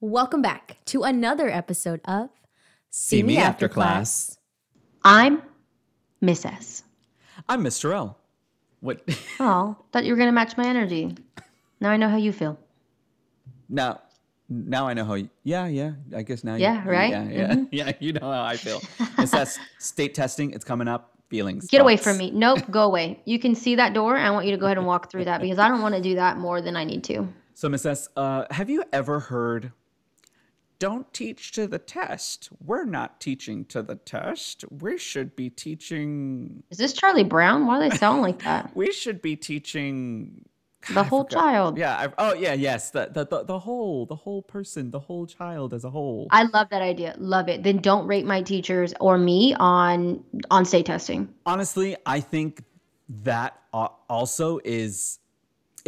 [0.00, 2.30] Welcome back to another episode of
[2.90, 4.38] See Me After Class.
[5.02, 5.42] I'm
[6.20, 6.84] Miss S.
[7.48, 7.92] I'm Mr.
[7.92, 8.16] L.
[8.80, 9.02] What?
[9.40, 11.16] Oh, thought you were gonna match my energy.
[11.80, 12.58] Now I know how you feel.
[13.68, 14.00] now,
[14.48, 15.14] now I know how.
[15.14, 15.92] You, yeah, yeah.
[16.14, 16.54] I guess now.
[16.54, 17.10] Yeah, you, right?
[17.10, 17.92] Yeah, yeah, yeah.
[17.98, 18.80] You know how I feel.
[19.18, 20.52] It's that state testing.
[20.52, 21.14] It's coming up.
[21.28, 21.66] Feelings.
[21.66, 22.04] Get away thoughts.
[22.04, 22.30] from me.
[22.30, 23.20] Nope, go away.
[23.26, 24.16] You can see that door.
[24.16, 26.00] I want you to go ahead and walk through that because I don't want to
[26.00, 27.28] do that more than I need to.
[27.52, 29.72] So, Miss S, uh, have you ever heard?
[30.78, 32.50] Don't teach to the test.
[32.64, 34.64] We're not teaching to the test.
[34.70, 36.62] We should be teaching.
[36.70, 37.66] Is this Charlie Brown?
[37.66, 38.70] Why do they sound like that?
[38.76, 40.44] We should be teaching.
[40.94, 41.76] The whole child.
[41.76, 41.96] Yeah.
[41.96, 42.52] I, oh, yeah.
[42.52, 42.90] Yes.
[42.92, 46.28] The, the the the whole the whole person, the whole child as a whole.
[46.30, 47.16] I love that idea.
[47.18, 47.64] Love it.
[47.64, 50.22] Then don't rate my teachers or me on
[50.52, 51.34] on state testing.
[51.44, 52.62] honestly, I think
[53.24, 55.18] that also is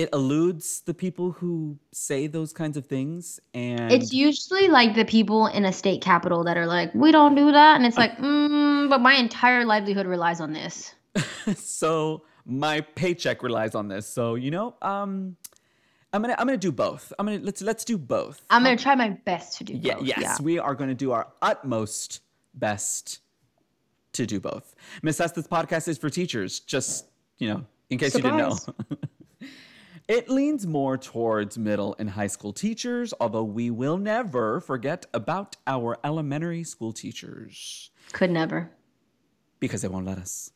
[0.01, 5.05] it eludes the people who say those kinds of things, and It's usually like the
[5.05, 7.77] people in a state capital that are like, we don't do that.
[7.77, 10.95] And it's like, mm, but my entire livelihood relies on this.
[11.55, 14.07] so my paycheck relies on this.
[14.07, 15.37] So you know, um,
[16.14, 17.12] I'm gonna I'm gonna do both.
[17.19, 18.41] I'm gonna let's let's do both.
[18.48, 20.05] I'm going to try my best to do Yeah, both.
[20.07, 22.20] yes, we are going to do our utmost
[22.55, 23.19] best
[24.14, 24.75] to do both.
[25.03, 26.61] Miss S, this podcast is for teachers.
[26.61, 27.05] Just
[27.39, 28.57] you know, in case you didn't know.
[30.11, 35.55] It leans more towards middle and high school teachers, although we will never forget about
[35.69, 38.72] our elementary school teachers Could never.
[39.61, 40.50] because they won't let us.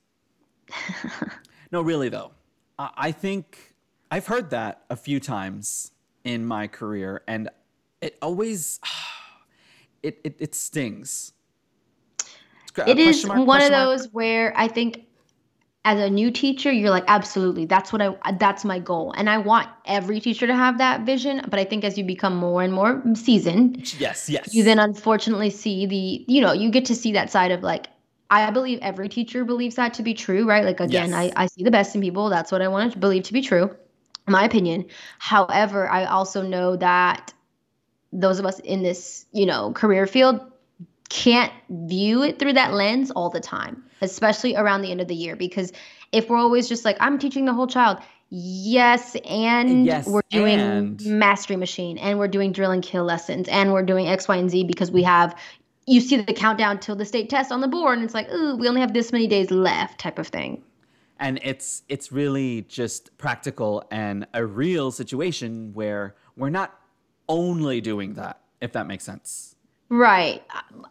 [1.71, 2.33] no, really, though.
[2.81, 3.77] I I think
[4.11, 5.93] I've heard that a few times
[6.25, 7.49] in my career, and
[8.01, 8.81] it always
[10.03, 11.33] it it, it stings.
[12.89, 13.71] It is mark, one of mark?
[13.71, 15.07] those where I think
[15.85, 19.13] as a new teacher, you're like, absolutely, that's what I, that's my goal.
[19.17, 21.43] And I want every teacher to have that vision.
[21.49, 24.55] But I think as you become more and more seasoned, Yes, yes.
[24.55, 27.89] you then unfortunately see the, you know, you get to see that side of like,
[28.31, 30.65] I believe every teacher believes that to be true, right?
[30.65, 31.33] Like, again, Yes.
[31.37, 32.31] I, I see the best in people.
[32.31, 33.77] That's what I want to believe to be true,
[34.27, 34.87] my opinion.
[35.19, 37.35] However, I also know that
[38.11, 40.41] those of us in this, you know, career field
[41.15, 45.15] can't view it through that lens all the time, especially around the end of the
[45.15, 45.37] year.
[45.37, 45.73] Because
[46.11, 47.99] if we're always just like, I'm teaching the whole child,
[48.31, 53.49] yes, and Yes, we're doing and- mastery machine, and we're doing drill and kill lessons,
[53.49, 55.39] and we're doing X, Y, and Z because we have.
[55.87, 58.57] You see the countdown till the state test on the board, and it's like, ooh,
[58.57, 60.63] we only have this many days left, type of thing.
[61.21, 66.77] and it's it's really just practical and a real situation where we're not
[67.29, 69.54] only doing that if that makes sense
[69.95, 70.43] Right.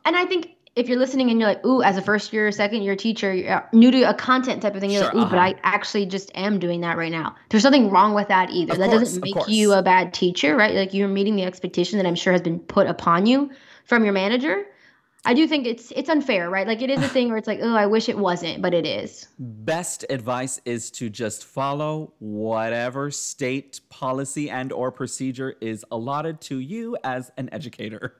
[0.05, 2.51] And I think if you're listening and you're like, ooh, as a first year or
[2.51, 5.29] second year teacher, you're new to a content type of thing, you're Sure, like, ooh,
[5.29, 5.53] but uh-huh.
[5.55, 7.35] I actually just am doing that right now.
[7.49, 8.73] There's nothing wrong with that either.
[8.73, 10.73] Of that course, doesn't make you a bad teacher, right?
[10.73, 13.51] Like you're meeting the expectation that I'm sure has been put upon you
[13.85, 14.65] from your manager.
[15.25, 16.65] I do think it's it's unfair, right?
[16.67, 18.85] Like it is a thing where it's like, oh, I wish it wasn't, but it
[18.85, 19.27] is.
[19.39, 26.59] best advice is to just follow whatever state policy and or procedure is allotted to
[26.59, 28.17] you as an educator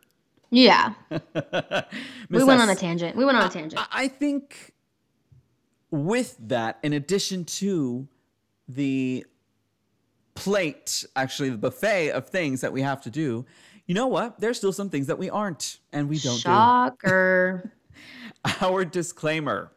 [0.54, 0.94] Yeah.
[2.30, 3.16] We went on a tangent.
[3.16, 3.80] We went on a tangent.
[3.82, 4.74] I- I think
[5.92, 8.08] with that, in addition to
[8.68, 9.26] the
[10.36, 13.46] plate, actually the buffet of things that we have to do,
[13.86, 14.40] you know what?
[14.40, 17.64] There's still some things that we aren't and we don't Shocker.
[17.64, 17.70] do.
[18.50, 18.62] Shocker.
[18.62, 19.72] Our disclaimer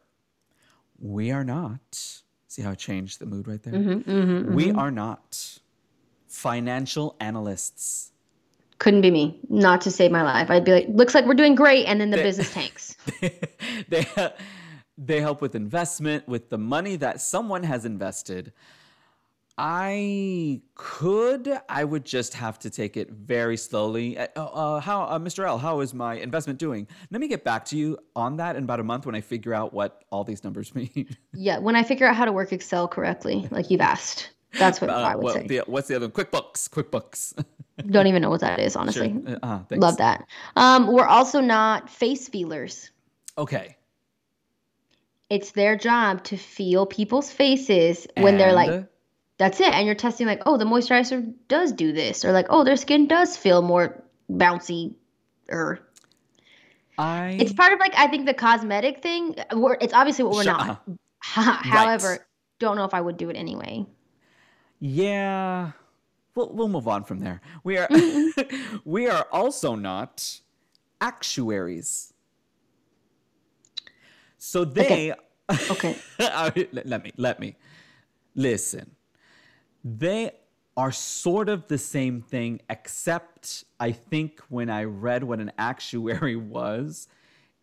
[0.98, 3.74] we are not, see how I changed the mood right there?
[3.74, 5.58] Mm-hmm, We are not
[6.26, 8.12] financial analysts.
[8.78, 9.40] Couldn't be me.
[9.48, 10.50] Not to save my life.
[10.50, 12.96] I'd be like, looks like we're doing great, and then the business tanks.
[13.88, 14.06] they
[14.98, 18.52] they help with investment with the money that someone has invested.
[19.58, 24.18] I could, I would just have to take it very slowly.
[24.18, 25.46] Uh, uh, how, uh, Mr.
[25.46, 26.86] L, how is my investment doing?
[27.10, 29.54] Let me get back to you on that in about a month when I figure
[29.54, 31.08] out what all these numbers mean.
[31.32, 34.30] Yeah, when I figure out how to work Excel correctly, like you've asked.
[34.58, 35.46] That's what I Uh, would what- say.
[35.46, 36.12] the- what's the other one?
[36.12, 36.68] QuickBooks.
[36.68, 37.42] QuickBooks.
[37.84, 39.14] Don't even know what that is, honestly.
[39.26, 39.60] Uh, uh.
[39.70, 40.26] Love that.
[40.54, 42.90] Um, we're also not face feelers.
[43.36, 43.76] Okay.
[45.28, 48.88] It's their job to feel people's faces when they're like,
[49.38, 49.72] that's it.
[49.74, 52.24] And you're testing, like, oh, the moisturizer does do this.
[52.24, 54.94] Or like, oh, their skin does feel more bouncy.
[55.50, 55.80] Or
[56.96, 57.36] I.
[57.38, 59.34] it's part of like, I think the cosmetic thing.
[59.52, 60.82] We're, it's obviously what we're Sure, not.
[60.88, 61.52] uh-huh.
[61.62, 62.26] However,
[62.58, 63.84] don't know if I would do it anyway.
[64.80, 65.72] Yeah.
[66.36, 67.40] We'll, we'll move on from there.
[67.64, 68.76] We are mm-hmm.
[68.84, 70.40] we are also not
[71.00, 72.12] actuaries.
[74.38, 75.14] So they
[75.70, 75.96] Okay.
[76.18, 77.56] let let me let me
[78.34, 78.94] listen.
[79.84, 80.32] They
[80.76, 86.36] are sort of the same thing, except I think when I read what an actuary
[86.58, 87.08] was,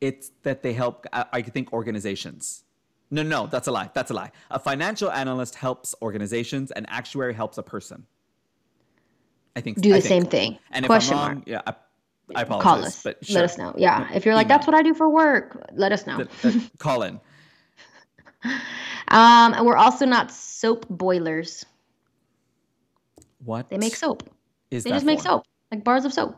[0.02, 2.64] it's that they help, I, I think, organizations.
[3.12, 3.92] No, no, that's a lie.
[3.94, 4.32] That's a lie.
[4.50, 8.08] A financial analyst helps organizations, an actuary helps a person.
[9.56, 10.06] I think Do the think.
[10.06, 10.58] same thing.
[10.72, 11.48] And if Question I'm wrong, mark.
[11.48, 11.76] yeah, I,
[12.36, 12.64] I apologize.
[12.64, 13.04] Call us.
[13.04, 13.74] But Let us know.
[13.78, 14.12] Yeah.
[14.14, 16.18] If you're like, that's what I do for work, let us know.
[16.18, 17.20] Th- th- call in.
[19.10, 21.66] Um, and we're also not soap boilers.
[23.44, 24.24] What They make soap.
[24.72, 26.36] Is They just make soap, like bars of soap.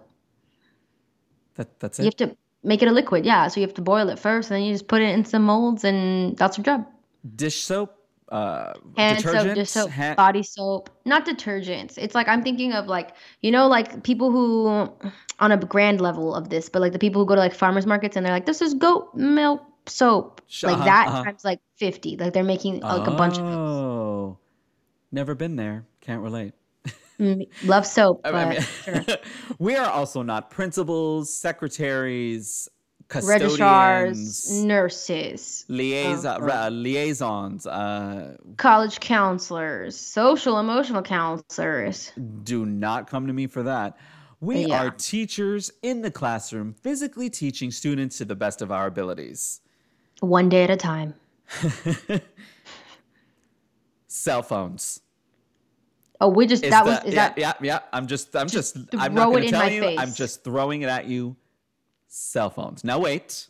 [1.55, 2.03] That, that's it.
[2.03, 3.25] You have to make it a liquid.
[3.25, 3.47] Yeah.
[3.47, 5.43] So you have to boil it first, and then you just put it in some
[5.43, 6.85] molds, and that's your job.
[7.35, 7.95] Dish soap,
[8.35, 11.97] uh, Hand soap, dish soap, hand- body soap, not detergents.
[11.97, 14.89] It's like I'm thinking of like you know like people who
[15.39, 17.85] on a grand level of this, but like the people who go to like farmers
[17.85, 21.23] markets and they're like, this is goat milk soap, like uh-huh, that uh-huh.
[21.23, 22.17] times like fifty.
[22.17, 23.45] Like they're making like a bunch of.
[23.45, 24.37] Oh,
[25.11, 25.85] never been there.
[26.01, 26.53] Can't relate.
[27.19, 29.05] Mm, love soap, but I mean, sure.
[29.59, 32.67] we are also not principals, secretaries,
[33.07, 37.67] custodians, registrars, nurses, liaison, uh, uh, liaisons.
[37.67, 42.11] Uh, college counselors, social emotional counselors.
[42.43, 43.97] do not come to me for that.
[44.41, 44.83] We Yeah.
[44.85, 49.61] are teachers in the classroom, physically teaching students to the best of our abilities.
[50.19, 51.15] One day at a time.
[54.07, 55.01] Cell phones.
[56.21, 57.79] Oh, we just Is that was—is yeah, that yeah, yeah.
[57.91, 59.97] I'm just, I'm just, I'm not going to tell you.
[59.97, 61.35] I'm just throwing it at you.
[62.07, 62.83] Cell phones.
[62.83, 63.47] Now wait.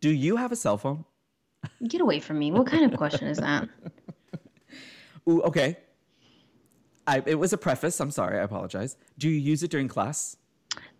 [0.00, 1.04] Do you have a cell phone?
[1.88, 2.52] get away from me.
[2.52, 3.68] What kind of question is that?
[5.28, 5.76] Ooh, okay.
[7.06, 7.98] I, it was a preface.
[8.00, 8.38] I'm sorry.
[8.38, 8.96] I apologize.
[9.18, 10.36] Do you use it during class?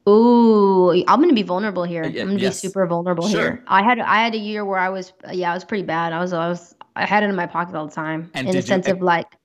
[0.08, 2.02] Ooh, I'm gonna be vulnerable here.
[2.02, 2.60] Uh, I'm gonna yes.
[2.62, 3.40] be super vulnerable Sure.
[3.40, 3.64] here.
[3.68, 6.12] I had I had a year where I was yeah, I was pretty bad.
[6.12, 8.30] I was I was I had it in my pocket all the time.
[8.34, 9.36] And in the did you- sense uh, of like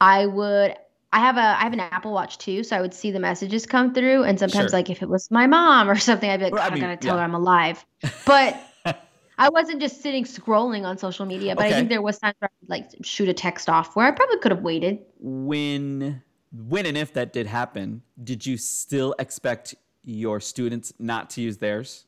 [0.00, 0.76] I would
[1.12, 3.64] I have a I have an Apple Watch too, so I would see the messages
[3.66, 4.78] come through and sometimes Sure.
[4.78, 6.74] like if it was my mom or something, I'd be like, Well, I "God, I,
[6.74, 7.20] mean, gotta tell yeah.
[7.20, 7.84] her I'm alive.
[8.26, 8.60] But
[9.38, 12.50] I wasn't just sitting scrolling on social media, but I think there was times where
[12.50, 14.98] I would like shoot a text off where I probably could have waited.
[15.18, 16.22] When,
[16.52, 19.74] when and if that did happen, did you still expect
[20.04, 22.04] your students not to use theirs?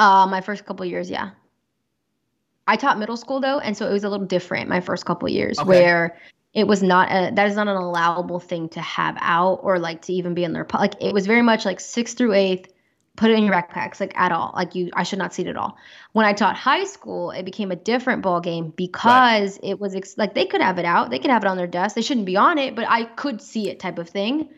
[0.00, 1.30] Uh, my first couple years, yeah.
[2.66, 5.28] I taught middle school though, and so it was a little different my first couple
[5.28, 5.68] years, Okay.
[5.68, 6.18] where
[6.54, 10.02] it was not a that is not an allowable thing to have out or like
[10.02, 12.72] to even be in their like it was very much like sixth through eighth,
[13.16, 15.48] put it in your backpacks like at all like you I should not see it
[15.48, 15.76] at all.
[16.12, 20.16] When I taught high school, it became a different ball game because it was ex-
[20.16, 22.26] like they could have it out, they could have it on their desk, they shouldn't
[22.26, 24.48] be on it, but I could see it type of thing.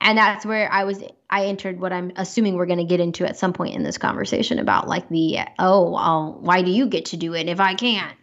[0.00, 3.24] And that's where I was I entered what I'm assuming we're going to get into
[3.24, 7.06] at some point in this conversation about like the oh, well, why do you get
[7.06, 8.16] to do it if I can't?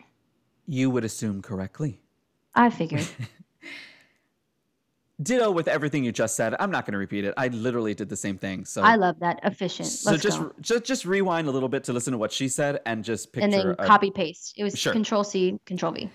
[0.67, 2.00] You would assume correctly.
[2.55, 3.07] I figured.
[5.21, 6.55] Ditto with everything you just said.
[6.59, 7.33] I'm not going to repeat it.
[7.37, 8.65] I literally did the same thing.
[8.65, 9.87] So, I love that efficient.
[9.87, 10.51] so Let's just, go.
[10.61, 13.43] just just rewind a little bit to listen to what she said and just picture.
[13.45, 14.55] And then a- copy paste.
[14.57, 14.91] It was Sure.
[14.91, 16.09] Control C, Control V.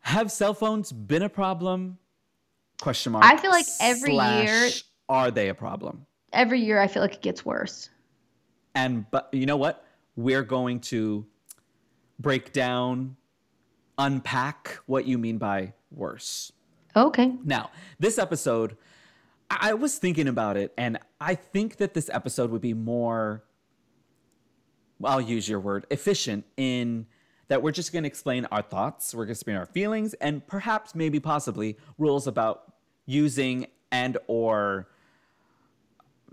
[0.00, 1.98] Have cell phones been a problem?
[2.80, 3.24] Question mark.
[3.24, 6.06] I feel like every year- slash, Are they a problem?
[6.32, 7.90] Every year, I feel like it gets worse.
[8.76, 9.84] And but you know what?
[10.14, 11.26] We're going to
[12.20, 13.16] break down,
[13.98, 16.52] unpack what you mean by worse.
[16.94, 17.34] Okay.
[17.44, 18.76] Now, this episode,
[19.50, 23.44] I was thinking about it, and I think that this episode would be more,
[25.04, 27.06] I'll use your word, efficient in
[27.48, 30.46] that we're just going to explain our thoughts, we're going to explain our feelings, and
[30.46, 32.72] perhaps, maybe, possibly rules about
[33.04, 34.88] using and or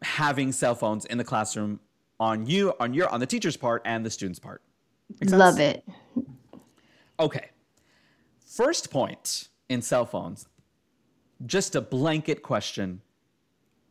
[0.02, 1.80] having cell phones in the classroom
[2.20, 4.62] on you, on your, on the teacher's part and the student's part.
[5.26, 5.84] Love it.
[7.20, 7.50] Okay.
[8.54, 10.48] First point in cell phones,
[11.44, 13.02] just a blanket question.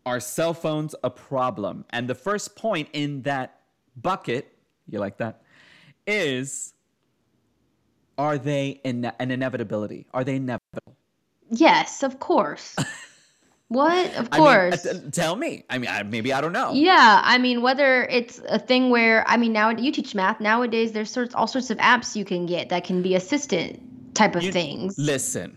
[0.07, 1.85] Are cell phones a problem?
[1.91, 3.59] And the first point in that
[4.01, 4.57] bucket,
[4.89, 5.43] you like that,
[6.07, 6.75] is
[8.17, 10.07] are they ine- an inevitability?
[10.15, 10.97] Are they inevitable?
[11.51, 12.77] Yes, of course.
[13.67, 14.15] what?
[14.15, 14.87] Of I mean, course.
[14.87, 15.65] uh, tell me.
[15.71, 16.73] I mean, I, maybe I don't know.
[16.73, 20.39] Yeah, I mean, whether it's a thing where I mean, now you teach math.
[20.39, 24.37] Nowadays, there's sorts all sorts of apps you can get that can be assistant type
[24.37, 24.97] of You- things.
[24.99, 25.57] Listen,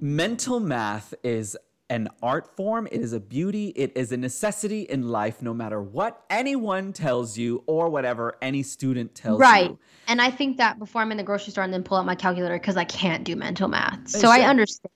[0.00, 1.56] mental math is
[1.90, 5.80] an art form, it is a beauty, it is a necessity in life, no matter
[5.80, 9.64] what anyone tells you or whatever any student tells Right.
[9.64, 9.68] you.
[9.70, 9.78] Right.
[10.06, 12.14] And I think that before I'm in the grocery store and then pull out my
[12.14, 14.06] calculator because I can't do mental math.
[14.08, 14.92] So I understand.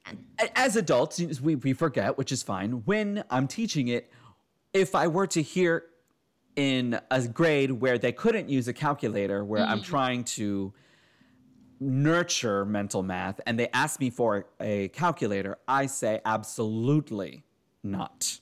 [0.54, 2.82] As adults, we, we forget, which is fine.
[2.84, 4.12] When I'm teaching it,
[4.74, 5.84] if I were to hear
[6.56, 9.90] in a grade where they couldn't use a calculator, where I'm mm-hmm.
[9.90, 10.74] trying to
[11.82, 17.44] nurture mental math and they ask me for a calculator, I say absolutely
[17.82, 18.38] not.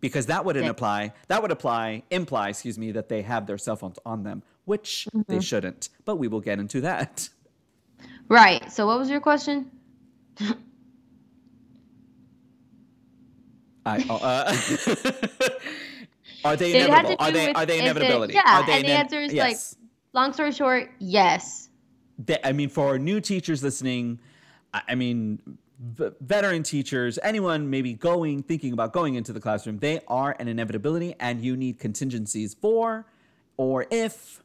[0.00, 0.70] Because that wouldn't Okay.
[0.70, 4.42] apply, that would apply, imply, excuse me, that they have their cell phones on them,
[4.64, 5.88] which they shouldn't.
[6.04, 7.28] But we will get into that.
[8.28, 8.70] Right.
[8.70, 9.70] So what was your question?
[13.84, 14.54] I, uh,
[16.44, 17.16] are they It had to inevitable?
[17.24, 18.34] Are they with- are they inevitability?
[18.34, 19.74] yeah, are they and the answer is, like, yes.
[20.12, 21.68] Long story short, yes.
[22.18, 24.18] They- I mean, for new teachers listening,
[24.74, 25.40] I I mean,
[25.80, 30.48] v- veteran teachers, anyone maybe going, thinking about going into the classroom, they are an
[30.48, 33.06] inevitability, and you need contingencies for
[33.56, 34.42] or if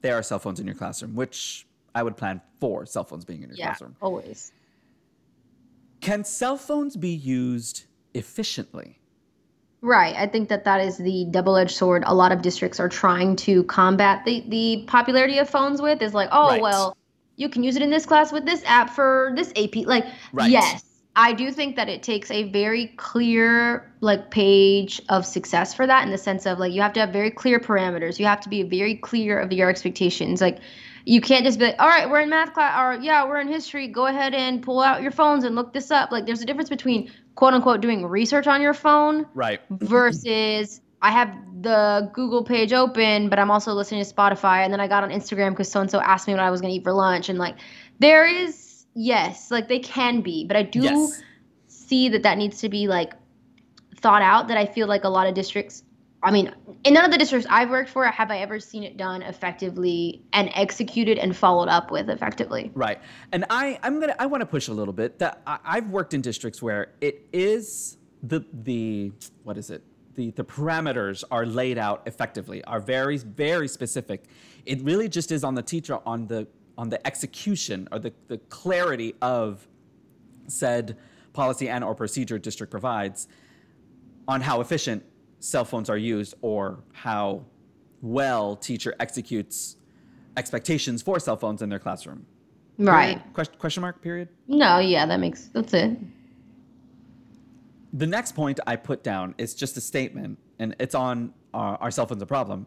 [0.00, 3.42] there are cell phones in your classroom, which I would plan for cell phones being
[3.42, 3.66] in your Yeah.
[3.66, 3.96] classroom.
[4.00, 4.52] Always.
[6.00, 7.84] Can cell phones be used
[8.14, 8.98] efficiently?
[9.82, 10.14] Right.
[10.16, 13.64] I think that that is the double-edged sword a lot of districts are trying to
[13.64, 16.62] combat the the popularity of phones with is like, oh, Right.
[16.62, 16.96] well,
[17.36, 19.84] you can use it in this class with this app for this AP.
[19.84, 20.50] Like, Right.
[20.50, 20.84] yes.
[21.16, 26.04] I do think that it takes a very clear like page of success for that
[26.04, 28.18] in the sense of like you have to have very clear parameters.
[28.18, 30.40] You have to be very clear of your expectations.
[30.40, 30.60] Like
[31.04, 33.48] you can't just be like, all right, we're in math class, or yeah, we're in
[33.48, 33.88] history.
[33.88, 36.12] Go ahead and pull out your phones and look this up.
[36.12, 39.60] Like, there's a difference between quote unquote doing research on your phone Right.
[39.70, 41.28] versus I have
[41.62, 45.10] the Google page open, but I'm also listening to Spotify, and then I got on
[45.10, 47.38] Instagram because so and so asked me what I was gonna eat for lunch, and
[47.38, 47.56] like
[47.98, 51.22] there is yes, like they can be, but I do Yes.
[51.66, 53.12] see that that needs to be like
[53.96, 54.48] thought out.
[54.48, 55.82] That I feel like a lot of districts.
[56.22, 58.96] I mean, in none of the districts I've worked for have I ever seen it
[58.96, 62.70] done effectively and executed and followed up with effectively.
[62.74, 63.00] Right.
[63.32, 65.18] And I, I'm gonna I want to push a little bit.
[65.18, 69.12] That I, I've worked in districts where it is the the
[69.42, 69.82] what is it?
[70.14, 74.24] The the parameters are laid out effectively, are very, very specific.
[74.64, 76.46] It really just is on the teacher on the
[76.78, 79.66] on the execution or the, the clarity of
[80.46, 80.96] said
[81.32, 83.28] policy and or procedure district provides
[84.28, 85.04] on how efficient
[85.42, 87.44] cell phones are used or how
[88.00, 89.76] well teacher executes
[90.36, 92.24] expectations for cell phones in their classroom.
[92.78, 93.20] Right.
[93.34, 94.28] Question, question mark, period.
[94.46, 95.98] No, yeah, that makes that's it.
[97.92, 101.90] The next point I put down is just a statement, and it's on our, our
[101.90, 102.66] cell phone's a problem.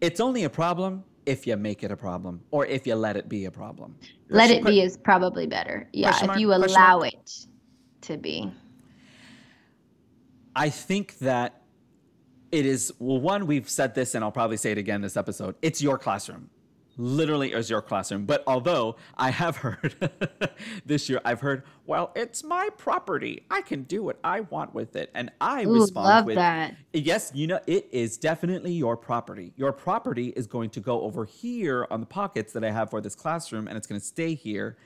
[0.00, 3.28] It's only a problem if you make it a problem or if you let it
[3.28, 3.96] be a problem.
[4.28, 5.88] Let Question- it be is probably better.
[5.92, 7.46] Yeah, question if you allow it
[8.02, 8.52] to be.
[10.54, 11.62] I think that
[12.52, 15.56] it is well one we've said this and I'll probably say it again this episode.
[15.62, 16.50] It's your classroom.
[16.98, 18.24] Literally is your classroom.
[18.24, 20.10] But although I have heard
[20.86, 23.44] this year I've heard, well, it's my property.
[23.50, 26.76] I can do what I want with it and I Ooh, respond love with that.
[26.92, 29.52] Yes, you know, it is definitely your property.
[29.56, 33.00] Your property is going to go over here on the pockets that I have for
[33.00, 34.76] this classroom and it's going to stay here.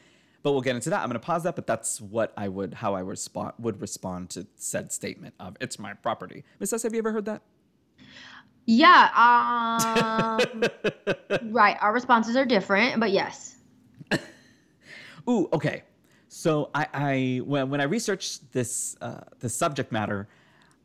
[0.42, 1.02] But we'll get into that.
[1.02, 4.30] I'm going to pause that, but that's what I would, how I respond, would respond
[4.30, 6.44] to said statement of it's my property.
[6.58, 7.42] Miss S, have you ever heard that?
[8.66, 9.08] Yeah.
[10.50, 10.64] Um,
[11.50, 11.76] right.
[11.80, 13.56] Our responses are different, but yes.
[15.28, 15.82] Ooh, okay.
[16.28, 20.28] So I, I when, when I researched this uh, this subject matter,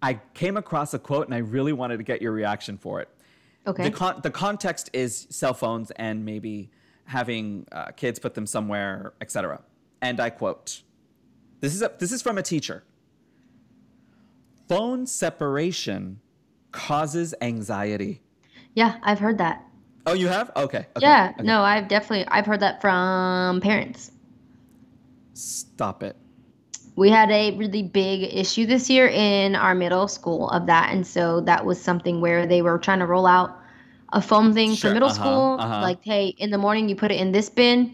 [0.02, 3.10] I came across a quote and I really wanted to get your reaction for it.
[3.68, 3.84] Okay.
[3.84, 6.70] The, con- the context is cell phones and maybe
[7.06, 9.62] having uh, kids put them somewhere, etc.
[10.02, 10.82] And I quote:
[11.62, 12.84] "This is a, this is from a teacher.
[14.68, 16.20] Phone separation
[16.72, 18.22] causes anxiety."
[18.76, 19.64] yeah, I've heard that.
[20.06, 20.52] Oh, you have?
[20.56, 20.78] Okay.
[20.78, 21.32] okay, yeah.
[21.34, 21.44] okay.
[21.44, 24.12] No, I've definitely I've heard that from parents.
[25.34, 26.16] Stop it.
[26.96, 31.08] We had a really big issue this year in our middle school of that, and
[31.08, 33.58] so that was something where they were trying to roll out
[34.14, 35.58] a foam thing Sure, for middle uh-huh, school.
[35.60, 35.82] uh-huh.
[35.82, 37.94] Like, hey, in the morning you put it in this bin.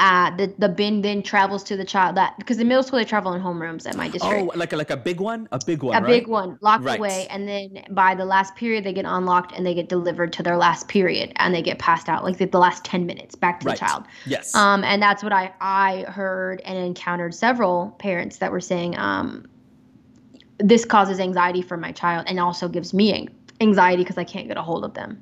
[0.00, 3.04] Uh, the the bin then travels to the child that because in middle school they
[3.04, 4.32] travel in homerooms at my district.
[4.32, 6.06] Oh, like a, like a big one, a big one, a right?
[6.20, 7.00] big one locked Right.
[7.00, 10.42] away and then by the last period they get unlocked and they get delivered to
[10.44, 13.58] their last period and they get passed out like the, the last 10 minutes back
[13.58, 13.74] to Right.
[13.74, 14.54] the child Yes.
[14.54, 19.46] um, and that's what I, I heard and encountered several parents that were saying um,
[20.58, 23.28] this causes anxiety for my child and also gives me
[23.60, 25.20] anxiety because i can't get a hold of them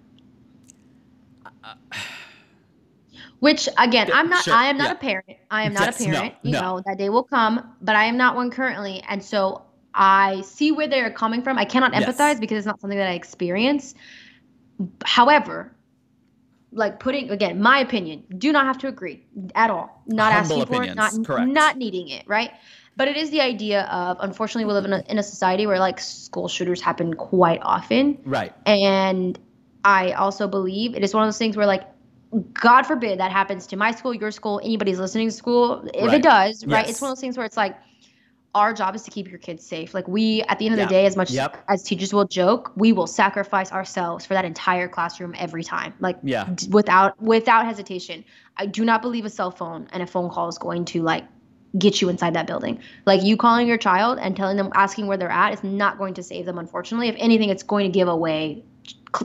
[3.40, 4.92] which again i'm not sure, i am not yeah.
[4.92, 5.26] a parent.
[5.50, 6.34] I am not Yes, a no, parent.
[6.42, 6.60] You no.
[6.60, 9.02] know that day will come but i am not one currently.
[9.08, 9.62] And so
[9.94, 11.58] i see where they're coming from.
[11.58, 12.04] I cannot Yes.
[12.04, 13.94] empathize because it's not something that i experience.
[15.04, 15.72] However
[16.72, 20.02] like putting again my opinion do not have to agree at all.
[20.06, 21.48] Not Humble asking for it not correct.
[21.50, 22.50] not needing it right?
[22.96, 25.78] But it is the idea of unfortunately we live in a, in a society where
[25.78, 28.18] like school shooters happen quite often.
[28.24, 28.54] Right.
[28.64, 29.38] and
[29.86, 31.84] I also believe it is one of those things where like
[32.54, 35.88] God forbid that happens to my school, your school, anybody's listening to school.
[35.94, 36.14] If Right.
[36.16, 37.76] it does, right, it's one of those things where it's like
[38.52, 39.94] our job is to keep your kids safe.
[39.94, 40.86] Like we, at the end of Yeah.
[40.86, 41.56] the day, as much Yep.
[41.68, 45.94] as teachers will joke, we will sacrifice ourselves for that entire classroom every time.
[46.00, 46.48] Like Yeah.
[46.52, 48.24] d- without without hesitation.
[48.56, 51.24] I do not believe a cell phone and a phone call is going to like
[51.78, 52.80] get you inside that building.
[53.04, 56.14] Like you calling your child and telling them asking where they're at is not going
[56.14, 57.08] to save them unfortunately.
[57.08, 58.64] If anything it's going to give away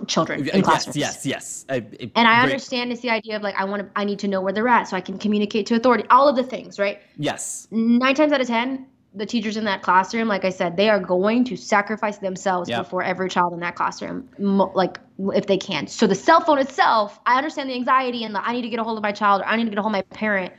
[0.07, 0.95] children in yes, classrooms.
[0.97, 1.65] yes, yes.
[1.69, 4.19] I- it- And I understand it's the idea of like I want to I need
[4.19, 6.03] to know where they're at so I can communicate to authority.
[6.09, 6.99] All of the things, right?
[7.17, 7.67] Yes.
[7.71, 10.99] Nine times out of ten, the teachers in that classroom, like I said, they are
[10.99, 12.79] going to sacrifice themselves Yep.
[12.83, 14.99] before every child in that classroom, like
[15.33, 15.87] if they can.
[15.87, 18.79] So the cell phone itself, I understand the anxiety and the I need to get
[18.79, 20.53] a hold of my child or I need to get a hold of my parent.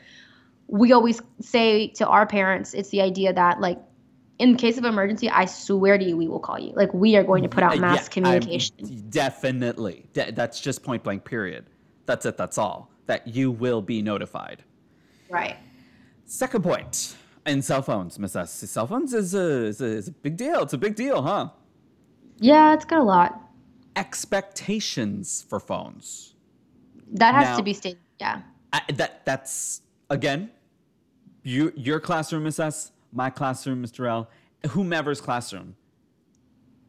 [0.68, 3.78] We always say to our parents, it's the idea that like
[4.42, 6.72] in case of emergency, I swear to you, we will call you.
[6.74, 9.06] Like we are going to put out mass yeah, I'm- communication.
[9.08, 10.06] definitely.
[10.12, 11.66] De- that's just point blank, period.
[12.06, 12.36] That's it.
[12.36, 12.90] That's all.
[13.06, 14.64] That you will be notified.
[15.30, 15.56] right.
[16.24, 17.14] Second point.
[17.44, 18.52] In cell phones, Miss S.
[18.52, 20.62] Cell phones is a, is, a, is a big deal.
[20.62, 21.48] It's a big deal, huh?
[22.38, 23.40] Yeah, it's got a lot.
[23.96, 26.34] Expectations for phones.
[27.12, 27.98] That has Now- to be stated.
[28.20, 28.42] Yeah.
[28.72, 30.50] I, that that's again,
[31.42, 34.08] you your classroom, Miss S, my classroom, Mr.
[34.08, 34.30] L,
[34.70, 35.76] whomever's classroom.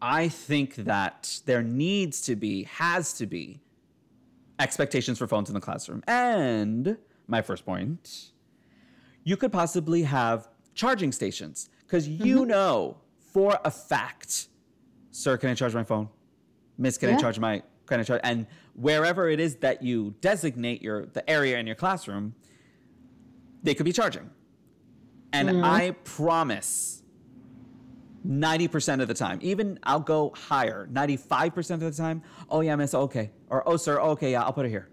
[0.01, 3.61] I think that there needs to be, has to be,
[4.59, 6.03] expectations for phones in the classroom.
[6.07, 8.31] And my first point,
[9.23, 12.49] you could possibly have charging stations because you mm-hmm.
[12.49, 12.97] know
[13.31, 14.47] for a fact,
[15.11, 16.09] sir, can I charge my phone?
[16.77, 18.21] Miss, can I charge my can I charge?
[18.23, 22.35] And wherever it is that you designate your the area in your classroom,
[23.61, 24.29] they could be charging.
[25.33, 27.01] And I promise
[28.25, 32.93] 90% of the time, even I'll go higher, 95% of the time, oh yeah, miss,
[32.93, 33.31] okay.
[33.49, 34.89] Or oh sir, okay, yeah, I'll put it here.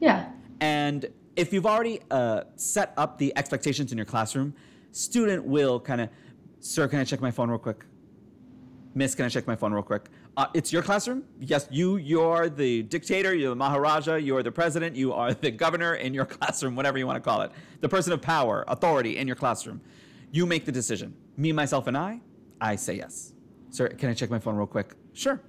[0.00, 0.30] Yeah.
[0.60, 4.52] And if you've already uh, set up the expectations in your classroom,
[4.90, 6.10] student will kind of,
[6.60, 7.84] sir, can I check my phone real quick?
[8.94, 10.10] Miss, can I check my phone real quick?
[10.36, 11.24] Uh, it's your classroom.
[11.40, 11.96] Yes, you.
[11.98, 13.34] You're the dictator.
[13.34, 14.16] You're the Maharaja.
[14.16, 14.96] You're the president.
[14.96, 17.52] You are the governor in your classroom, whatever you want to call it.
[17.80, 19.80] The person of power, authority in your classroom.
[20.30, 21.14] You make the decision.
[21.36, 22.20] Me, myself, and I.
[22.60, 23.34] I say yes.
[23.70, 24.94] Sir, can I check my phone real quick?
[25.12, 25.40] Sure.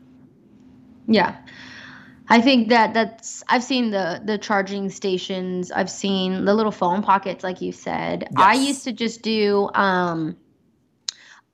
[1.07, 1.37] Yeah.
[2.29, 7.03] I think that that's I've seen the the charging stations, I've seen the little phone
[7.03, 8.29] pockets like you said.
[8.37, 10.37] I used to just do um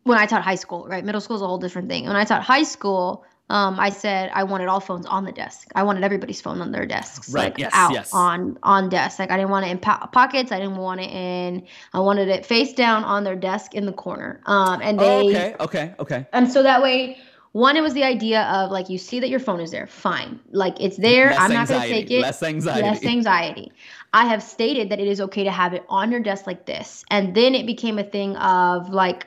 [0.03, 1.03] when I taught high school, right?
[1.03, 2.05] Middle school is a whole different thing.
[2.07, 5.69] When I taught high school, um, I said I wanted all phones on the desk.
[5.75, 8.11] I wanted everybody's phone on their desks, Right, like yes, out yes.
[8.13, 9.17] on on desk.
[9.19, 10.51] Like I didn't want it in po- pockets.
[10.51, 11.65] I didn't want it in.
[11.93, 14.41] I wanted it face down on their desk in the corner.
[14.45, 15.55] Um, and they Oh, okay.
[15.59, 15.93] Okay.
[15.99, 16.25] Okay.
[16.31, 17.17] and so that way,
[17.51, 20.39] one, it was the idea of like you see that your phone is there, fine.
[20.51, 21.31] Like it's there.
[21.31, 22.21] Less I'm not going to take it.
[22.21, 22.81] less anxiety.
[22.83, 23.71] Less anxiety.
[24.13, 27.03] I have stated that it is okay to have it on your desk like this,
[27.09, 29.25] and then it became a thing of like,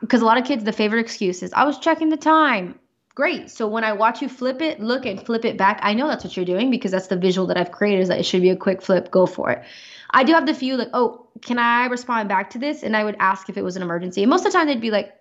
[0.00, 2.78] because a lot of kids, the favorite excuse is, "I was checking the time."
[3.14, 3.48] Great.
[3.48, 6.24] So when I watch you flip it, look and flip it back, I know that's
[6.24, 8.00] what you're doing because that's the visual that I've created.
[8.00, 9.10] Is that it should be a quick flip.
[9.12, 9.62] Go for it.
[10.10, 12.82] I do have the few like, oh, can I respond back to this?
[12.82, 14.22] And I would ask if it was an emergency.
[14.22, 15.14] And most of the time they'd be like,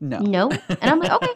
[0.00, 0.18] No.
[0.18, 0.50] no.
[0.68, 1.34] And I'm like, okay.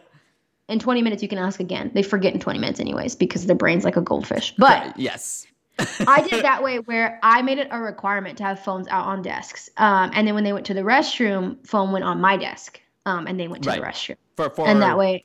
[0.69, 1.93] In 20 minutes, you can ask again.
[1.95, 4.55] They forget in 20 minutes, anyways, because their brain's like a goldfish.
[4.57, 5.47] But yes.
[6.07, 9.07] I did it that way where I made it a requirement to have phones out
[9.07, 9.69] on desks.
[9.77, 12.81] Um, and then when they went to the restroom, phone went on my desk.
[13.05, 14.17] Um, and they went to the restroom.
[14.37, 15.23] For for And that way,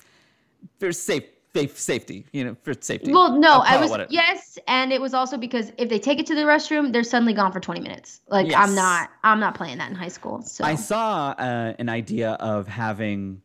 [0.79, 1.23] for safe,
[1.55, 2.25] safe safety.
[2.31, 3.11] You know, for safety.
[3.11, 4.59] well, no, I was, it- yes.
[4.67, 7.51] And it was also because if they take it to the restroom, they're suddenly gone
[7.51, 8.21] for 20 minutes.
[8.27, 8.55] Like, Yes.
[8.57, 10.41] I'm not, I'm not playing that in high school.
[10.43, 13.41] So, I saw uh, an idea of having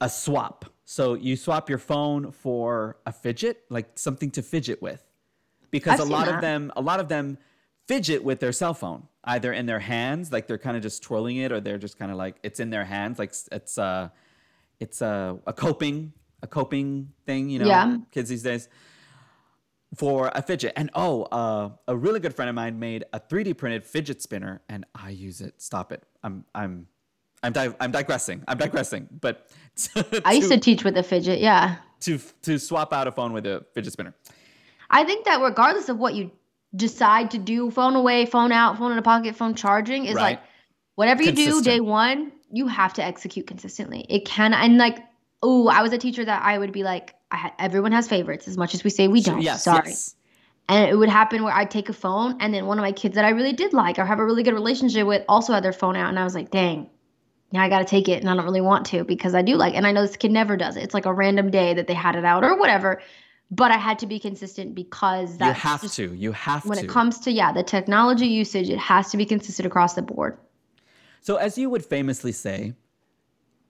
[0.00, 0.64] a swap.
[0.84, 5.02] So you swap your phone for a fidget, like something to fidget with,
[5.78, 7.38] because I've a lot of them, a lot of them,
[7.88, 11.36] fidget with their cell phone, either in their hands, like they're kind of just twirling
[11.36, 14.08] it, or they're just kind of like it's in their hands, like it's uh,
[14.80, 17.98] it's a a coping, a coping thing, you know, Yeah.
[18.10, 18.68] kids these days
[19.96, 20.72] for a fidget.
[20.76, 24.60] And oh, uh, a really good friend of mine made a 3D printed fidget spinner,
[24.68, 25.60] and I use it.
[25.60, 26.02] Stop it.
[26.22, 26.86] I'm I'm
[27.42, 28.42] I'm di- I'm digressing.
[28.48, 29.08] I'm digressing.
[29.20, 29.50] But
[29.94, 31.40] to, I used to teach with a fidget.
[31.40, 31.76] Yeah.
[32.00, 34.14] to to swap out a phone with a fidget spinner.
[34.94, 36.30] I think that regardless of what you
[36.74, 40.22] decide to do, phone away, phone out, phone in a pocket, phone charging is Right.
[40.22, 40.40] like
[40.94, 44.06] whatever you do day one, you have to execute consistently.
[44.08, 44.98] It can and like
[45.44, 48.48] oh, I was a teacher that I would be like, I had, everyone has favorites
[48.48, 49.42] as much as we say we don't.
[49.42, 49.64] Yes.
[49.64, 49.90] Sorry.
[49.90, 50.16] Yes.
[50.70, 53.16] And it would happen where I'd take a phone and then one of my kids
[53.16, 55.74] that I really did like or have a really good relationship with also had their
[55.74, 56.88] phone out and I was like, dang,
[57.52, 59.74] now I gotta take it and I don't really want to because I do like
[59.74, 60.82] and I know this kid never does it.
[60.82, 63.02] It's like a random day that they had it out or whatever.
[63.50, 66.14] But I had to be consistent because that's you have just- to.
[66.14, 66.68] You have to.
[66.68, 66.84] when to.
[66.84, 70.38] it comes to yeah the technology usage it has to be consistent across the board
[71.20, 72.74] So, as you would famously say,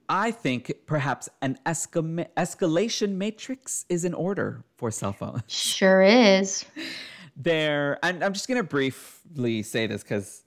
[0.07, 5.43] I think perhaps an esca- escalation matrix is in order for cell phones.
[5.47, 6.65] sure is
[7.37, 10.44] There, and I'm just going to briefly say this because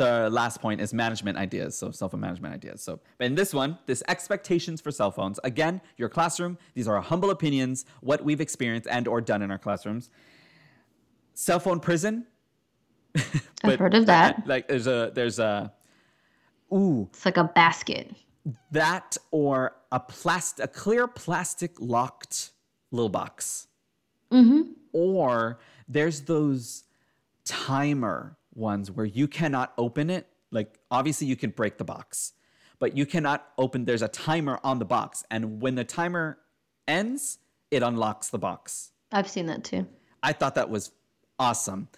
[0.00, 1.76] the last point is management ideas.
[1.76, 2.82] So, cell phone management ideas.
[2.82, 5.38] So, but in this one, this expectations for cell phones.
[5.44, 6.56] Again, your classroom.
[6.74, 10.10] These are our humble opinions, what we've experienced and or done in our classrooms.
[11.34, 12.26] Cell phone prison.
[13.64, 15.72] i've heard of that Like, there's a there's a
[16.72, 18.14] ooh it's like a basket
[18.70, 22.52] that or a plastic a clear plastic locked
[22.92, 23.66] little box
[24.32, 25.58] mm-hmm or
[25.88, 26.84] there's those
[27.44, 30.26] timer ones where you cannot open it.
[30.50, 32.32] Like obviously you can break the box
[32.80, 35.22] but you cannot open there's a timer on the box.
[35.30, 36.38] And when the timer
[36.88, 37.38] ends
[37.70, 38.90] it unlocks the box.
[39.12, 39.86] I've seen that too.
[40.24, 40.90] I thought that was
[41.38, 41.88] awesome.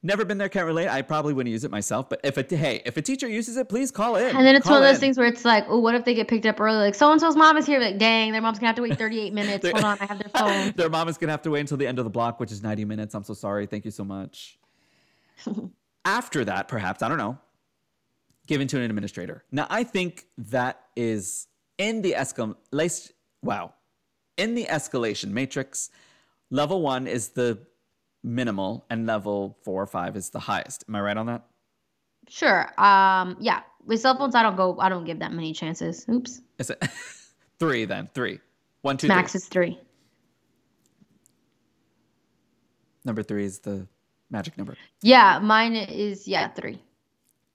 [0.00, 0.88] Never been there can't relate.
[0.88, 3.68] I probably wouldn't use it myself but if it hey if a teacher uses it
[3.68, 4.34] please call in.
[4.34, 5.00] And then it's Call one of those in.
[5.00, 6.78] things where it's like oh what if they get picked up early?
[6.78, 8.96] Like so and so's mom is here like dang their mom's gonna have to wait
[8.96, 9.68] 38 minutes.
[9.68, 10.72] Hold on i have their phone.
[10.76, 12.62] Their mom is gonna have to wait until the end of the block, which is
[12.62, 13.14] 90 minutes.
[13.14, 13.66] I'm so sorry.
[13.66, 14.58] Thank you so much.
[16.08, 17.38] After that, perhaps, I don't know,
[18.46, 19.44] given to an administrator.
[19.52, 23.12] Now, I think that is in the escalation.
[23.42, 23.74] Wow.
[24.38, 25.90] In the escalation matrix,
[26.50, 27.58] level one is the
[28.24, 30.84] minimal, and level four or five is the highest.
[30.88, 31.44] Am I right on that?
[32.30, 36.04] sure um yeah with cell phones i don't go i don't give that many chances
[36.10, 36.78] oops Is it
[37.58, 38.10] three then?
[38.12, 38.40] Three.
[38.82, 39.38] One, two, max three.
[39.38, 39.78] is three
[43.02, 43.86] Number three is the
[44.30, 44.76] magic number.
[45.02, 46.80] yeah mine is yeah three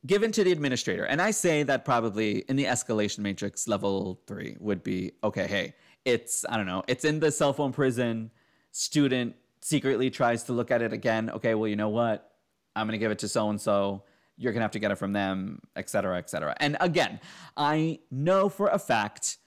[0.05, 1.05] given to the administrator.
[1.05, 5.75] And I say that probably in the escalation matrix, level three would be okay, hey,
[6.05, 8.31] it's, I don't know, it's in the cell phone prison.
[8.71, 11.29] Student secretly tries to look at it again.
[11.29, 12.31] Okay, well, you know what?
[12.75, 14.03] I'm going to give it to so and so.
[14.36, 16.55] You're going to have to get it from them, et cetera, et cetera.
[16.59, 17.19] And again,
[17.55, 19.38] I know for a fact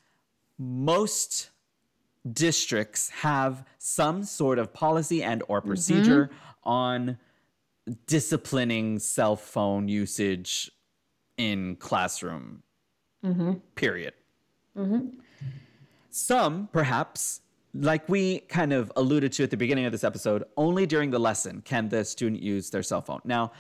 [0.59, 1.51] most
[2.33, 5.69] districts have some sort of policy and or mm-hmm.
[5.69, 6.31] procedure
[6.67, 7.19] on
[8.07, 10.71] disciplining cell phone usage
[11.39, 12.63] in classroom.
[13.25, 13.53] Mm-hmm.
[13.75, 14.13] Period.
[14.77, 15.21] Mm-hmm.
[16.11, 17.41] Some perhaps
[17.73, 21.19] like we kind of alluded to at the beginning of this episode only during the
[21.19, 23.21] lesson can the student use their cell phone.
[23.25, 23.53] Now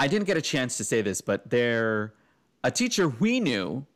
[0.00, 2.14] i didn't get a chance to say this but there
[2.64, 3.86] a teacher we knew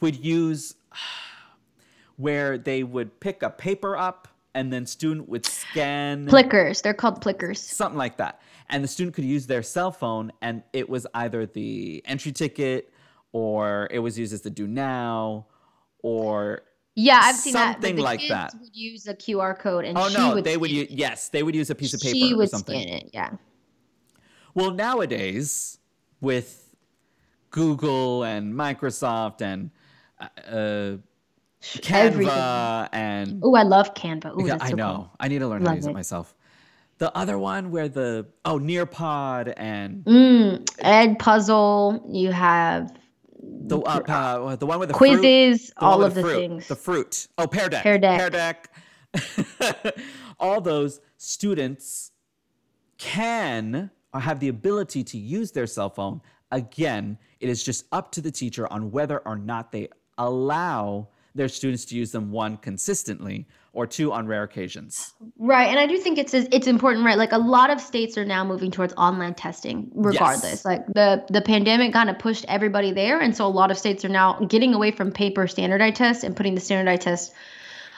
[0.00, 0.74] would use
[2.16, 7.20] where they would pick a paper up and then student would scan plickers they're called
[7.20, 8.40] plickers something like that.
[8.68, 12.92] And the student could use their cell phone, and it was either the entry ticket,
[13.30, 15.46] or it was used as the do now,
[16.02, 16.62] or
[16.96, 17.74] Yeah, I've seen that.
[17.74, 18.54] Something the like that.
[18.60, 21.44] Would use a QR code, and oh she no, would they would use yes, they
[21.44, 22.80] would use a piece of paper She or would something.
[22.82, 23.10] scan it.
[23.12, 23.30] Yeah.
[24.54, 25.78] Well, nowadays
[26.20, 26.74] with
[27.50, 29.70] Google and Microsoft and
[30.18, 30.96] uh,
[31.90, 32.32] Everything.
[32.34, 34.32] Canva and Oh, I love Canva.
[34.34, 34.94] Oh, Yeah, I so know.
[34.96, 35.10] cool.
[35.20, 35.94] I need to learn how to use it it.
[35.94, 36.34] myself.
[36.98, 42.02] The other one where the oh Nearpod and Mm, Ed Puzzle.
[42.10, 42.92] You have
[43.38, 45.68] the uh, uh, the one with the fruit- quizzes.
[45.78, 46.68] The all of the fruit, things.
[46.68, 47.28] The fruit.
[47.36, 47.82] Oh, Pear Deck.
[47.82, 48.18] Pear Deck.
[48.18, 49.96] Pear Deck.
[50.40, 52.12] All those students
[52.98, 56.20] can or have the ability to use their cell phone.
[56.50, 61.48] Again, it is just up to the teacher on whether or not they allow their
[61.48, 65.14] students to use them one consistently or two on rare occasions.
[65.38, 67.18] Right, and I do think it's it's important, right?
[67.18, 70.44] Like a lot of states are now moving towards online testing, regardless.
[70.44, 70.64] Yes.
[70.64, 74.04] Like the the pandemic kind of pushed everybody there, and so a lot of states
[74.04, 77.34] are now getting away from paper standardized tests and putting the standardized tests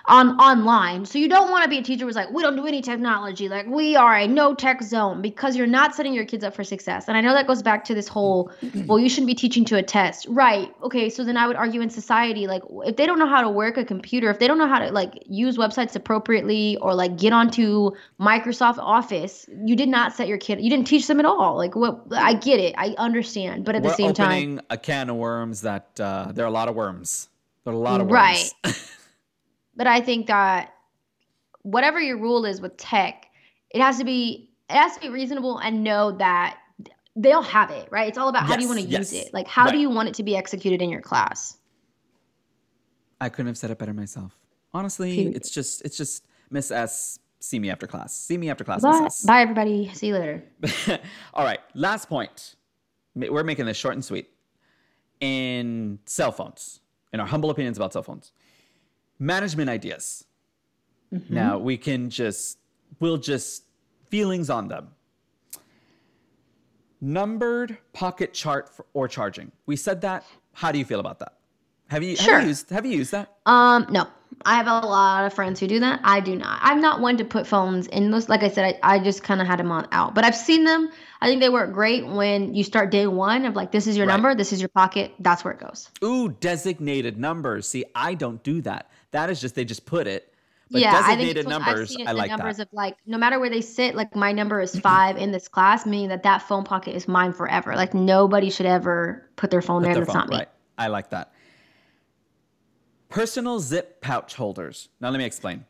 [0.09, 1.05] on online.
[1.05, 3.49] So you don't want to be a teacher who's like, we don't do any technology,
[3.49, 6.65] like we are a no tech zone, because you're not setting your kids up for
[6.65, 7.09] success.
[7.09, 8.51] And I know that goes back to this whole,
[8.87, 10.73] well, you shouldn't be teaching to a test, right?
[10.83, 13.51] Okay, so then I would argue in society, like if they don't know how to
[13.51, 17.19] work a computer, if they don't know how to like use websites appropriately or like
[17.19, 21.27] get onto Microsoft Office, you did not set your kid, you didn't teach them at
[21.27, 21.57] all.
[21.57, 22.01] Like what?
[22.13, 24.27] I get it, I understand, but at We're the same time.
[24.27, 27.29] opening a can of worms that uh, there are a lot of worms.
[27.65, 28.55] There are a lot of worms.
[28.65, 28.75] Right.
[29.79, 29.85] worms.
[29.85, 30.75] But I think that
[31.63, 33.27] whatever your rule is with tech,
[33.71, 36.59] it has to be it has to be reasonable and know that
[37.17, 38.07] they'll have it, right?
[38.09, 39.13] It's all about how do you want to yes.
[39.13, 39.35] use it?
[39.35, 39.73] Like how Right.
[39.73, 41.57] do you want it to be executed in your class?
[43.21, 44.39] I couldn't have said it better myself.
[44.73, 45.37] Honestly, Period.
[45.37, 47.19] it's just it's just Miss S.
[47.41, 48.13] See me after class.
[48.15, 49.25] See me after class, Bye, Miss S.
[49.25, 49.89] bye everybody.
[49.95, 50.43] See you later.
[51.35, 52.57] All right, last point.
[53.15, 54.29] We're making this short and sweet.
[55.21, 56.81] In cell phones,
[57.13, 58.33] in our humble opinions about cell phones,
[59.19, 60.25] management ideas.
[61.13, 61.35] Mm-hmm.
[61.35, 62.59] Now we can just
[63.01, 63.65] we'll just
[64.09, 64.89] feelings on them.
[67.01, 69.53] Numbered pocket chart for, or charging.
[69.67, 70.25] We said that.
[70.53, 71.35] How do you feel about that?
[71.89, 72.35] Have you, Sure.
[72.35, 73.37] have you used have you used that?
[73.47, 74.07] Um, no.
[74.45, 76.01] I have a lot of friends who do that.
[76.05, 76.59] I do not.
[76.63, 78.29] I'm not one to put phones in those.
[78.29, 80.15] Like I said, I, I just kind of had them on out.
[80.15, 80.91] But I've seen them.
[81.21, 84.07] I think they work great when you start day one of like, this is your
[84.07, 84.13] Right.
[84.13, 85.13] number, this is your pocket.
[85.19, 85.89] That's where it goes.
[86.05, 87.67] Ooh, designated numbers.
[87.67, 88.91] See, I don't do that.
[89.11, 90.35] That is just they just put it.
[90.71, 92.69] But yeah, I think designated I've numbers, seen I like numbers that.
[92.69, 93.95] of like no matter where they sit.
[93.95, 97.33] Like my number is five in this class, meaning that that phone pocket is mine
[97.33, 97.75] forever.
[97.75, 99.95] Like nobody should ever put their phone Put there.
[99.95, 100.37] their That's phone, not me.
[100.37, 100.49] Right.
[100.77, 101.33] I like that.
[103.09, 104.91] Personal zip pouch holders.
[105.01, 105.65] Now let me explain.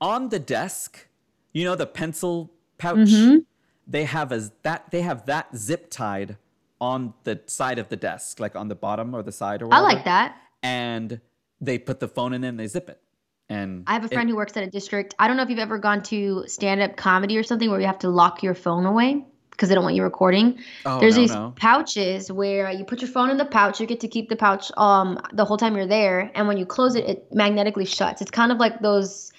[0.00, 1.06] On the desk,
[1.52, 2.96] you know the pencil pouch.
[2.96, 3.38] Mm-hmm.
[3.86, 6.38] They have a that they have that zip tied
[6.80, 9.80] on the side of the desk, like on the bottom or the side or I
[9.80, 10.36] like that.
[10.62, 11.20] And
[11.60, 13.00] they put the phone in and they zip it.
[13.48, 15.14] And I have a it- friend who works at a district.
[15.18, 17.86] I don't know if you've ever gone to stand up comedy or something where you
[17.86, 20.58] have to lock your phone away because they don't want you recording.
[20.86, 21.52] Oh, There's no, these no.
[21.56, 23.80] pouches where you put your phone in the pouch.
[23.80, 26.64] You get to keep the pouch um the whole time you're there, and when you
[26.64, 28.22] close it, it magnetically shuts.
[28.22, 29.32] It's kind of like those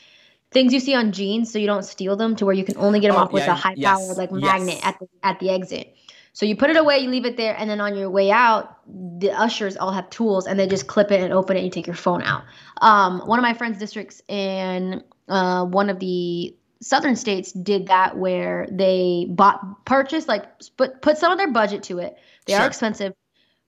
[0.52, 3.00] things you see on jeans, so you don't steal them to where you can only
[3.00, 4.42] get them Oh, off with a high yes, powered like yes.
[4.42, 5.96] magnet at the at the exit.
[6.34, 8.78] So you put it away, you leave it there, and then on your way out,
[9.20, 11.60] the ushers all have tools, and they just clip it and open it.
[11.60, 12.44] and You take your phone out.
[12.82, 18.17] Um, one of my friends' districts in uh, one of the southern states did that,
[18.17, 20.46] where they bought, purchased, like
[20.78, 22.17] put put some of their budget to it.
[22.46, 22.62] They Sure.
[22.63, 23.13] are expensive.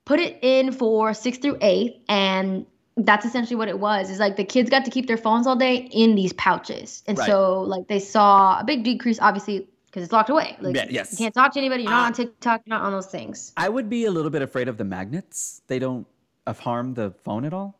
[0.05, 4.09] Put it in for sixth through eighth, and that's essentially what it was.
[4.09, 7.17] Is like the kids got to keep their phones all day in these pouches, and
[7.17, 7.27] Right.
[7.27, 10.57] so like they saw a big decrease, obviously because it's locked away.
[10.59, 11.11] Like, Yeah, yes.
[11.11, 11.83] You can't talk to anybody.
[11.83, 12.05] You're not Ah.
[12.07, 12.61] on TikTok.
[12.65, 13.53] You're not on those things.
[13.57, 15.61] I would be a little bit afraid of the magnets.
[15.67, 16.07] They don't
[16.47, 17.79] uh, harm the phone at all.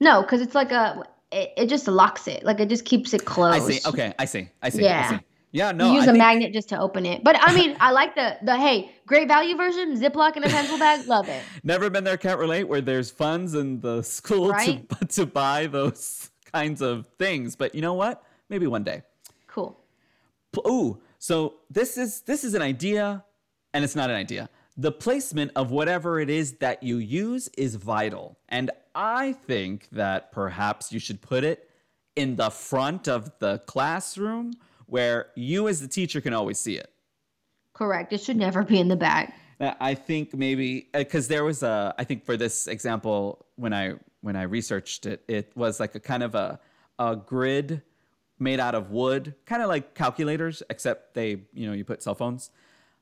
[0.00, 1.02] No, because it's like a.
[1.32, 2.44] It, it just locks it.
[2.44, 3.56] Like it just keeps it closed.
[3.56, 3.88] I see.
[3.88, 4.48] Okay, I see.
[4.62, 4.82] I see.
[4.82, 5.08] I Yeah.
[5.10, 5.18] see.
[5.50, 5.86] Yeah, no.
[5.88, 7.22] you use I a think- magnet just to open it.
[7.24, 10.78] But I mean, I like the the hey, great value version, Ziploc in a pencil
[10.78, 11.06] bag.
[11.08, 11.42] Love it.
[11.64, 12.64] Never been there, can't relate.
[12.64, 14.88] Where there's funds in the school Right?
[15.00, 17.56] to to buy those kinds of things.
[17.56, 18.22] But you know what?
[18.48, 19.02] Maybe one day.
[20.66, 23.24] Ooh, so this is this is an idea,
[23.72, 24.48] and it's not an idea.
[24.76, 30.32] The placement of whatever it is that you use is vital, and I think that
[30.32, 31.70] perhaps you should put it
[32.16, 34.52] in the front of the classroom
[34.86, 36.90] where you as the teacher can always see it.
[37.72, 38.12] Correct.
[38.12, 39.32] It should never be in the bag.
[39.60, 43.94] Uh, I think maybe because there was a I think for this example when I
[44.20, 46.60] when I researched it it was like a kind of a
[46.98, 47.82] a grid
[48.38, 52.14] made out of wood kind of like calculators except they you know you put cell
[52.14, 52.50] phones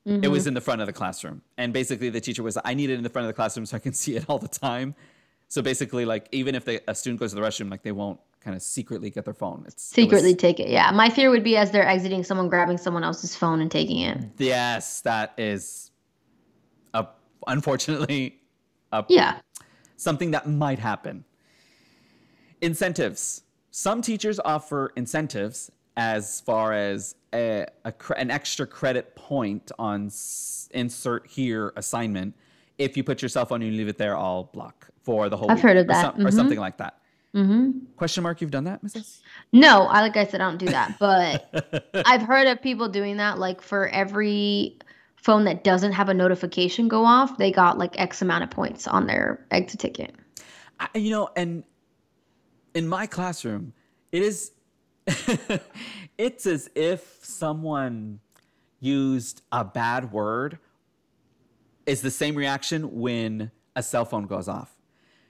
[0.05, 0.49] it was mm-hmm.
[0.49, 3.03] in the front of the classroom and basically the teacher was I need it in
[3.03, 4.95] the front of the classroom so I can see it all the time
[5.47, 8.19] so basically like even if they, a student goes to the restroom like they won't
[8.41, 10.69] kind of secretly get their phone it's it was- Secretly take it.
[10.69, 10.91] Yeah.
[10.91, 14.17] My fear would be as they're exiting, someone grabbing someone else's phone and taking it.
[14.37, 15.91] yes that is
[16.93, 17.07] a
[17.47, 18.41] unfortunately
[18.91, 19.39] a Yeah.
[19.95, 21.23] something that might happen.
[22.61, 23.43] Incentives.
[23.75, 30.69] Some teachers offer incentives as far as a, a an extra credit point on s-
[30.75, 32.35] insert here assignment
[32.77, 35.35] if you put your cell phone and you leave it there all block for the
[35.35, 36.01] whole I've week heard of or that.
[36.15, 36.33] some- or Mhm.
[36.33, 36.99] something like that.
[37.33, 37.71] Mm-hmm.
[37.97, 39.21] Question mark, you've done that, Mrs.
[39.51, 40.99] No, I like I said, I don't do that.
[40.99, 43.39] But I've heard of people doing that.
[43.39, 44.77] Like for every
[45.15, 48.87] phone that doesn't have a notification go off, they got like X amount of points
[48.87, 50.13] on their exit ticket.
[50.79, 51.63] I, you know, and
[52.73, 53.73] in my classroom,
[54.11, 54.51] it is
[56.17, 58.19] it's as if someone
[58.79, 60.59] used a bad word
[61.85, 64.75] is the same reaction when a cell phone goes off.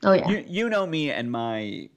[0.03, 0.29] Oh yeah.
[0.29, 1.89] You you know me and my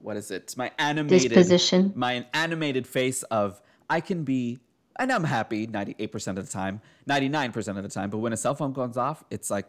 [0.00, 0.54] what is it?
[0.56, 1.92] My animated Disposition.
[1.94, 4.58] my animated face of I can be
[4.98, 8.54] and I'm happy 98% of the time, 99% of the time, but when a cell
[8.54, 9.66] phone goes off, it's like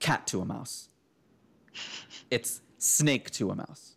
[0.00, 0.88] cat to a mouse.
[2.30, 3.95] It's snake to a mouse.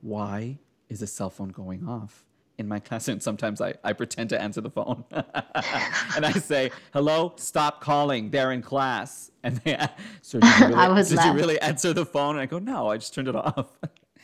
[0.00, 0.58] Why
[0.88, 2.24] is a cell phone going off?
[2.58, 5.04] In my classroom, sometimes I, I pretend to answer the phone.
[5.12, 8.30] and I say, hello, stop calling.
[8.30, 9.30] They're in class.
[9.44, 9.78] And they,
[10.22, 12.30] so did you really, I would did you really answer the phone?
[12.34, 13.68] And I go, no, I just turned it off.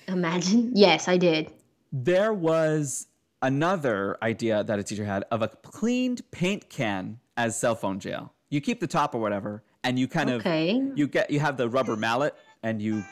[0.09, 0.73] Imagine.
[0.75, 1.53] Yes, I did.
[1.93, 3.07] there was
[3.41, 8.33] another idea that a teacher had of a cleaned paint can as cell phone jail.
[8.51, 10.77] You keep the top or whatever, and you kind Okay.
[10.79, 13.05] of you get you have the rubber mallet, and you,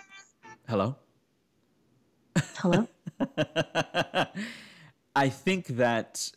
[0.68, 0.96] hello.
[2.56, 2.86] Hello.
[5.16, 6.30] I think that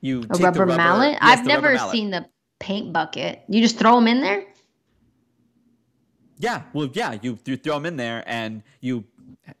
[0.00, 1.12] you A take the rubber, mallet.
[1.12, 1.92] yes, I've never mallet.
[1.92, 2.26] seen the
[2.58, 3.42] paint bucket.
[3.48, 4.44] You just throw them in there.
[6.38, 9.04] Yeah, well, yeah, you you throw them in there and you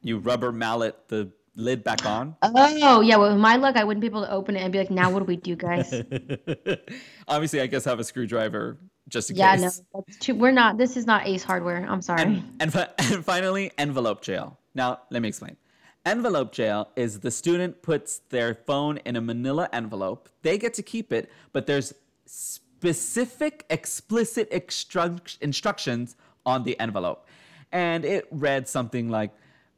[0.02, 2.36] you rubber mallet the lid back on.
[2.42, 4.78] Oh yeah, well, with my luck, I wouldn't be able to open it and be
[4.78, 5.92] like, "Now what do we do, guys?"
[7.28, 9.62] Obviously, I guess have a screwdriver just in yeah, case.
[9.62, 10.78] Yeah, no, that's too, we're not.
[10.78, 11.86] This is not Ace Hardware.
[11.88, 12.22] I'm sorry.
[12.22, 14.58] And, and, and finally, envelope jail.
[14.76, 15.56] Now, let me explain.
[16.04, 20.28] Envelope jail is the student puts their phone in a manila envelope.
[20.42, 21.94] They get to keep it, but there's
[22.26, 27.26] specific, explicit extru- instructions on the envelope.
[27.72, 29.32] And it read something like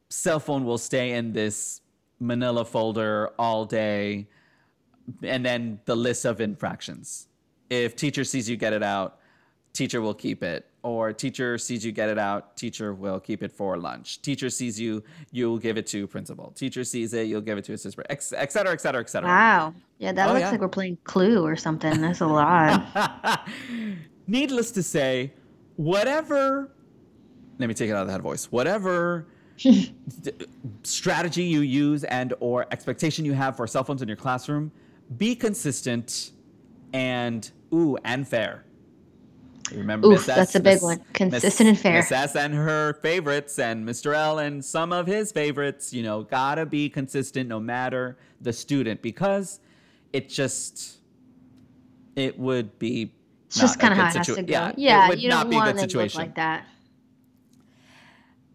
[0.08, 1.80] cell phone will stay in this
[2.18, 4.26] manila folder all day,
[5.22, 7.28] and then the list of infractions.
[7.70, 9.20] If teacher sees you get it out,
[9.72, 13.53] teacher will keep it or teacher sees you get it out teacher will keep it
[13.53, 17.59] for lunch teacher sees you you'll give it to principal teacher sees it you'll give
[17.59, 19.74] it to assistant et cetera et cetera et cetera Wow.
[19.98, 20.51] Yeah, that Oh, looks yeah.
[20.53, 22.01] like we're playing Clue or something.
[22.01, 23.48] That's a lot.
[24.27, 25.33] needless to say
[25.77, 26.70] whatever
[27.59, 29.27] let me take it out of that voice whatever
[29.59, 29.88] d-
[30.85, 34.70] strategy you use and or expectation you have for cell phones in your classroom
[35.16, 36.33] be consistent
[36.92, 38.64] and ooh and fair
[39.72, 40.98] Remember, Oof, Miss that's a big Miss- one.
[40.98, 41.94] Miss- Consistent and fair.
[41.94, 44.14] Miss S and her favorites, and Mr.
[44.14, 45.92] L and some of his favorites.
[45.92, 49.61] You know, gotta be consistent no matter the student because
[50.12, 50.98] it just
[52.16, 53.12] it would be.
[53.46, 54.52] It's just kind of how it has to go.
[54.52, 56.20] Yeah, Yeah, it would you not don't be a want good situation.
[56.20, 56.66] like that.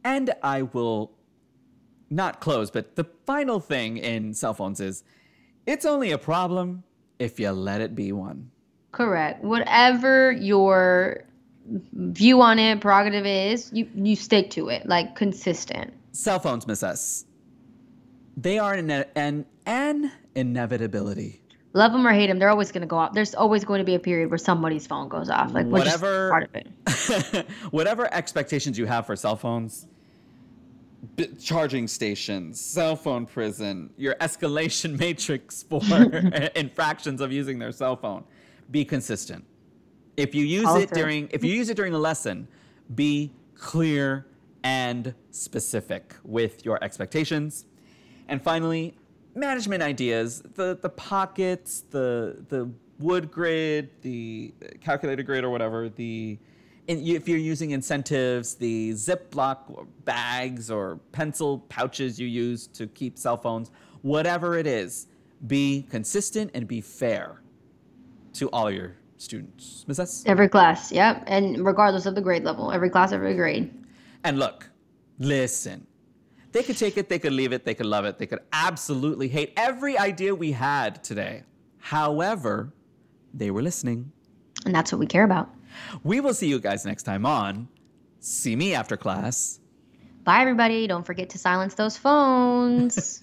[0.03, 1.11] And I will
[2.09, 5.03] not close, but the final thing in cell phones is
[5.65, 6.83] it's only a problem
[7.19, 8.51] if you let it be one.
[8.93, 9.43] Correct.
[9.43, 11.25] Whatever your
[11.93, 15.93] view on it, prerogative is, you you stick to it, like consistent.
[16.13, 17.25] Cell phones, Miss S.
[18.37, 21.41] They are an, an, an inevitability.
[21.73, 23.13] Love them or hate them, they're always going to go off.
[23.13, 25.51] There's always going to be a period where somebody's phone goes off.
[25.53, 27.47] Like Whatever- part of it.
[27.71, 29.87] Whatever expectations you have for cell phones,
[31.15, 35.81] b- charging stations, cell phone prison, your escalation matrix for
[36.55, 38.23] infractions of using their cell phone,
[38.73, 39.45] be consistent.
[40.17, 42.49] If you use it during if you use it during the lesson,
[42.93, 44.25] be clear
[44.63, 47.65] and specific with your expectations.
[48.27, 48.95] And finally,
[49.35, 56.37] management ideas, the the pockets, the the wood grid, the calculator grid or whatever, the
[56.87, 63.37] if you're using incentives, the Ziploc bags or pencil pouches you use to keep cell
[63.37, 65.07] phones, whatever it is,
[65.47, 67.42] be consistent and be fair
[68.33, 69.85] to all your students.
[69.87, 70.23] Miss S?
[70.25, 71.23] Every class, yep.
[71.27, 73.73] And regardless of the grade level, every class, every grade.
[74.23, 74.69] And look,
[75.19, 75.87] listen.
[76.51, 79.27] They could take it, they could leave it, they could love it, they could absolutely
[79.27, 81.43] hate every idea we had today.
[81.79, 82.71] However,
[83.33, 84.11] they were listening.
[84.65, 85.49] And that's what we care about.
[86.03, 87.67] We will see you guys next time on
[88.19, 89.59] See Me After Class.
[90.23, 90.87] Bye, everybody.
[90.87, 93.22] Don't forget to silence those phones.